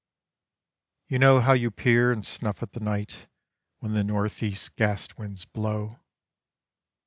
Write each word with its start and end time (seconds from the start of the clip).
You 1.09 1.19
know 1.19 1.41
how 1.41 1.53
you 1.53 1.69
peer 1.69 2.11
and 2.11 2.25
snuff 2.25 2.63
at 2.63 2.71
the 2.71 2.79
night 2.79 3.27
when 3.81 3.93
the 3.93 4.03
Northeast 4.03 4.75
gas 4.75 5.07
winds 5.15 5.45
blow." 5.45 5.99